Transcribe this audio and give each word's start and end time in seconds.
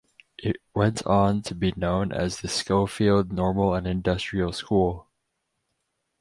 It 0.39 0.55
went 0.73 1.05
on 1.05 1.43
to 1.43 1.53
be 1.53 1.73
known 1.75 2.11
as 2.11 2.39
the 2.41 2.47
Schofield 2.47 3.31
Normal 3.31 3.75
and 3.75 3.85
Industrial 3.85 4.51
School. 4.51 5.05